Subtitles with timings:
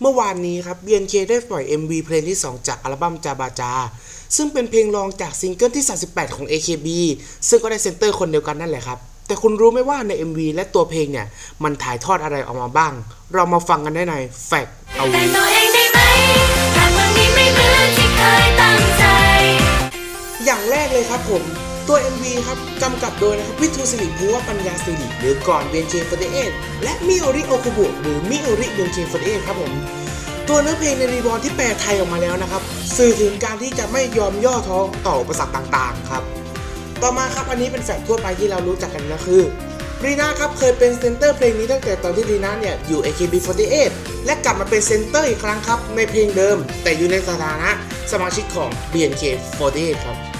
[0.00, 3.72] เมื่อวานนี้ครับ BNK ได้ปล่อย MV เพลงที่ 2 จากอัลบั้มจาบาจา
[4.36, 6.88] ซึ่งเป็นเพลงรองจากซิงเกิลที่ 38 ของ AKB
[7.48, 11.26] ซึ่งก็ได้ center คนเดียวกันนั่นแหละครับ แต่คุณรู้ไหมว่าใน MV และตัวเพลงเนี่ย
[11.64, 12.92] มันถ่ายทอดอะไรออกมาบ้าง
[13.34, 14.14] เรามาฟังกันได้ใน
[14.48, 16.00] Fact เอาแต่วีตัวเองได้ไหม
[16.76, 19.04] หากวันนี้ไม่เหมือนที่เคยตั้งใจ
[20.44, 21.42] อย่างแรกเลยครับผม
[21.88, 26.50] ตัว MV ครับกำกับโดยนะครับวิทูสิริภูวปัญญาสิริหรือก่อน BNK48
[26.82, 29.72] และมิโอริโอคุบุหรือมิโอริ BNK48 ครับผม
[30.48, 32.62] ตัวเนื้อเพลงใน Reborn ที่แปลไทยออกมาแล้วนะครับ
[32.96, 36.22] สื่อถึงการที่จะไม่ยอมย่อท้อต่ออุปสรรคต่างๆครับ
[37.02, 39.42] ต่อมาครับอันนี้เป็น fact ทั่วไปที่เรารู้จักกันก็คือ
[40.04, 43.90] รีนาครับเคยเป็น center เพลงนี้ตั้งแต่ตอนที่รีนาเนี่ยอยู่ AKB48
[44.26, 47.70] และกลับมาเป็น center อีกครั้งครับในเพลงเดิม แต่อยู่ในสถานะ
[48.12, 50.35] สมาชิกของ BNK48 ครับ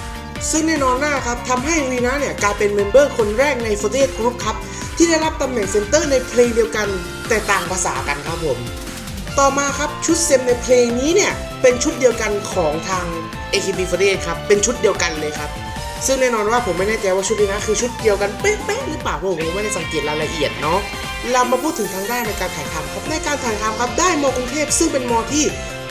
[0.51, 4.55] ซึ่งแน่นอนหน้าครับทำให้รีนาเนี่ยกลายเป็น member คนแรกใน 48 Group ครับ
[4.97, 6.87] ที่ได้รับตำแหน่งเซนเตอร์ในเพลงเดียวกัน
[7.27, 8.59] แต่ต่างภาษากันครับผม
[9.39, 11.31] ต่อมาครับชุดเซมในเพลงนี้เนี่ย
[11.61, 13.05] เป็นชุดเดียวกันของทาง
[13.53, 15.49] AKB48 ครับ เป็นชุดเดียวกันเลยครับ
[16.05, 20.79] ซึ่งแน่นอนว่าผมไม่แน่ใจว่าชุดนี้นะคือชุดเดียวกันเป๊ะๆหรือเปล่าเพราะผมไม่ได้สังเกตรายละเอียดเนาะ
[21.33, 25.45] เรามาพูดถึงทางด้านในการถ่ายทำครับในการถ่ายทำครับได้มอกรุงเทพซึ่งเป็นมอที่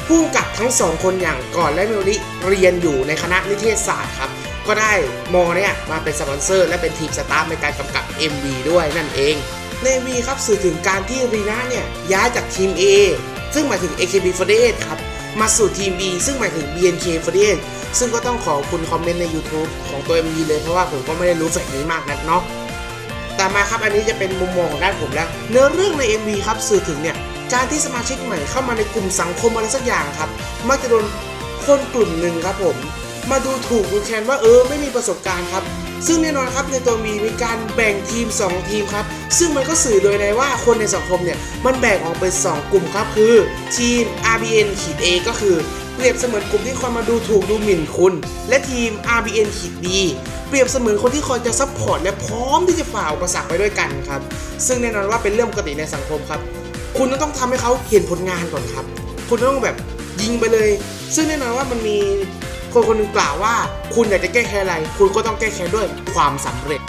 [0.09, 2.17] ผู้กับทั้งสองคนอย่างก่อนและเมลลิ
[2.49, 4.31] เรียนอยู่ในคณะนิเทศศาสตร์ครับ
[4.67, 4.93] ก็ได้
[5.35, 9.37] มอเนี่ยมาเป็นสปอนเซอร์ และเป็นทีม staff ในการกำกับ MV ด้วยนั่นเอง
[9.83, 12.83] ใน MV ครับสื่อถึงการที่รีน่าเนี่ยย้ายจากทีม A
[13.55, 14.99] ซึ่งหมายถึง AKB48 ครับ
[15.41, 17.59] มาสู่ทีม B ซึ่งหมายถึง BNK48
[17.99, 22.43] ซึ่งก็ต้องขอบคุณ comment ใน YouTube ของตัว MV เลยเพราะว่าผมก็ไม่ได้รู้ fact นี้มากนักเนาะ
[23.37, 27.17] แต่มาครับอันนี้จะเป็นมุมมองของด้านผมแล้ว เนื้อเรื่องใน MV ครับสื่อถึงเนี่ย
[27.53, 30.31] การที่สมาชิกใหม่เข้ามาในกลุ่มสังคมอะไรสักอย่างครับ
[30.69, 31.05] มักจะโดน
[31.65, 32.77] คนกลุ่มหนึ่งครับผม
[33.31, 35.65] มาดูถูกดูแคลนว่าเออไม่มีประสบการณ์ครับ
[36.07, 39.05] ซึ่งแน่นอนครับในตัวมีมีการแบ่งทีม 2 ทีมครับ
[39.39, 43.35] ซึ่งมันก็สื่อโดยในว่าคนในสังคมเนี่ย มันแบ่งออกเป็น 2 กลุ่มครับ คือ
[43.77, 44.03] ทีม
[44.35, 45.57] RBN ขีด A ก็คือ
[45.95, 48.15] เปรียบเสมือนกลุ่มที่คอยมาดูถูกดูหมิ่นคุณ
[48.49, 49.87] และทีม RBN ขีด B
[50.49, 54.21] เปรียบเสมือนคนที่คอยจะ support และพร้อมที่จะฝ่าอุปสรรคไปด้วยกันครับ
[54.67, 56.41] ซึ่งแน่นอนว่าเป็นเรื่องปกติในสังคมครับ
[56.97, 58.85] คุณต้องทำให้เขาเห็นผลงานก่อนครับ
[59.29, 59.77] คุณต้องแบบ
[60.23, 60.71] ยิงไปเลย
[61.15, 61.99] ซึ่งแน่นอนว่ามันมี
[62.73, 63.55] คนคนหนึงกล่าวว่า
[63.95, 66.81] คุณอยากจะแก้แค้นอะไร คุณก็ต้องแก้แค้นด้วยความสำเร็จ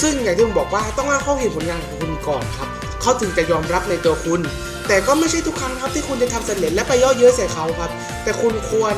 [0.00, 2.68] ซึ่งอย่างที่ผมบอกว่าต้องให้เขาเห็นผลงานของคุณก่อนครับ
[3.00, 4.40] เขาถึงจะยอมรับในตัวคุณ
[4.88, 7.90] แต่ก็ไม่ใช่ทุกครั้งครับที่คุณจะทำสำเร็จและไปย่อเย้ยใส่เขาครับ
[8.24, 8.94] แต่คุณควร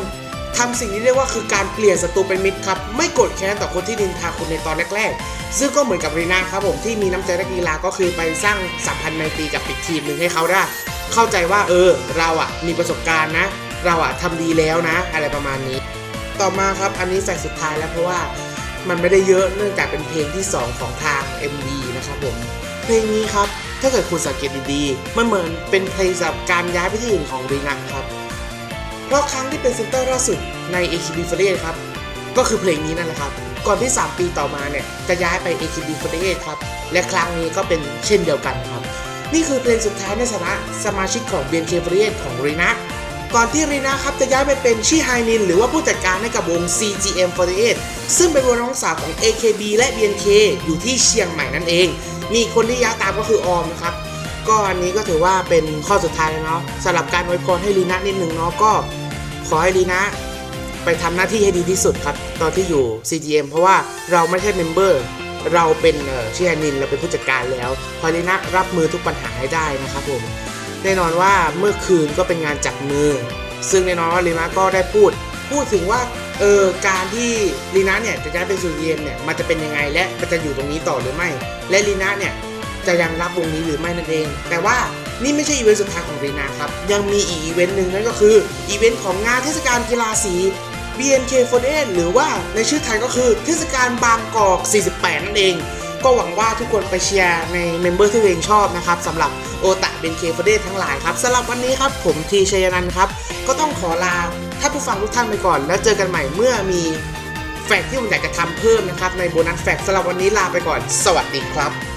[0.56, 10.62] ทำสิ่งที่เรียกว่าคือการเปลี่ยนศัตรูเป็นมิตรครับ ไม่โกรธแค้นต่อคนที่ดินทาคุณในตอนแรกๆ ซึ่งก็เหมือนกับรีนาครับผมที่มีน้ำใจนักกีฬาก็คือไปสร้างสัมพันธ์ไมตรีกับอีกทีมหนึ่งให้เขาได้
[11.12, 13.47] เข้าใจว่าเออ เราอะมีประสบการณ์นะ
[13.86, 15.78] เราอะทำดีแล้วนะ อะไรประมาณนี้
[16.41, 18.20] ต่อมาครับอันนี้ fact สุดท้ายแล้วเพราะว่า
[18.88, 21.22] มันไม่ได้เยอะเนื่องจากเป็นเพลงที่ 2 ของทาง
[21.53, 21.66] MV
[21.97, 22.36] นะครับผม
[22.84, 23.48] เพลงนี้ครับ
[23.80, 28.04] ถ้าเกิดคุณสังเกตดีๆมันเหมือนเป็นเพลงสำหรับการย้ายไปที่อื่นของรีนะครับ
[29.09, 30.39] เพราะครั้งที่เป็น center ล่าสุด
[30.73, 31.77] ใน AKB48 ครับ
[32.37, 33.33] ก็คือเพลงนี้นั่นแหละครับ
[33.67, 36.59] ก่อนที่ 3 ปีต่อมาเนี่ย จะย้ายไป BNK48 ครับ
[36.93, 38.83] และครั้งนี้ก็เป็นเช่นเดียวกันครับ
[39.35, 40.53] นี่คือเพลงสุดท้ายในฐานะ
[40.85, 42.77] สมาชิกของ BNK48 ของรีนัก
[43.35, 47.77] ก่อนที่รีนาครับจะย้ายไปเป็นชิไฮนิน หรือว่าผู้จัดการให้กับวง CGM48
[48.17, 50.27] ซึ่งเป็นวงน้องสาวของ AKB และ BNK
[50.65, 51.89] อยู่ที่เชียงใหม่นั่นเอง
[52.35, 53.95] มีคนที่ย้ายตามก็คือออมนะครับ
[54.49, 58.71] ก็อันนี้ก็ถือว่าเป็นข้อสุดท้ายแล้วเนาะสำหรับการอวยพรให้ลีน่านิดนึงเนาะก็
[59.48, 60.00] ขอให้ลีน่า
[60.84, 63.76] ไปทำหน้าที่ให้ดีที่สุดครับ ตอนที่อยู่ CGM เพราะว่า
[64.12, 65.03] เราไม่ใช่ member
[65.54, 67.70] เราเป็นเอ่อ支配人 เราเป็นผู้จัดการแล้ว
[68.00, 70.22] ขอให้ลีน่ารับมือทุกปัญหาให้ได้นะครับผม
[70.84, 73.10] แน่นอนว่าเมื่อคืนก็เป็นงานจับมือ
[73.70, 75.10] ซึ่งแน่นอนว่าลีนาก็ได้พูด
[75.50, 76.00] พูดถึงว่า
[76.41, 77.30] เออการที่
[77.76, 81.28] ลีนาเนี่ยจะย้ายไปสู่ CGM เนี่ยมันจะเป็นยังไงและมันจะอยู่ตรงนี้ต่อหรือไม่
[81.70, 82.32] และลีนาเนี่ย
[82.88, 84.76] จะยังรับวงนี้หรือไม่นั่นเอง แต่ว่า
[85.22, 88.34] นี่ไม่ใช่อีเวนต์สุดท้ายของลีนาครับ ยังมีอีกอีเวนต์หนึ่งนั่นก็คือ
[88.69, 90.34] อีเวนต์ของงานเทศกาลกีฬาสี
[90.98, 94.59] BNK48 หรือว่าในชื่อไทยก็คือเทศกาลบางกอก
[94.93, 95.54] 48 นั่นเอง
[96.04, 103.09] ก็หวังว่าทุกคนไปเชียร์ใน member ที่ตัวเองชอบนะครับสำหรับโอตะ BNK48 ทั้งหลายครับสำหรับวันนี้ครับผมทีชัยนันท์ครับ
[103.47, 104.16] ก็ต้องขอลา
[104.60, 106.83] ท่านผู้ฟังทุกท่านไปก่อน แล้วเจอกันใหม่เมื่อมี
[107.66, 111.88] fact ที่ผมอยากจะทำเพิ่มนะครับในโบนัส fact สำหรับวันนี้ลาไปก่อน สวัสดีครับ